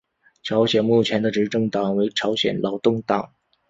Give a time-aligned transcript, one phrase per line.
[0.41, 3.35] 朝鲜目前的执政党为朝鲜劳动党。